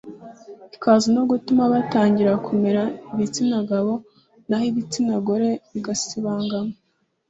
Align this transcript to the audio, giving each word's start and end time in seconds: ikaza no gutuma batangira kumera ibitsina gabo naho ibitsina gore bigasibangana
ikaza 0.75 1.07
no 1.15 1.23
gutuma 1.29 1.63
batangira 1.73 2.31
kumera 2.45 2.81
ibitsina 3.13 3.57
gabo 3.69 3.93
naho 4.47 4.65
ibitsina 4.71 5.13
gore 5.25 5.49
bigasibangana 5.73 6.73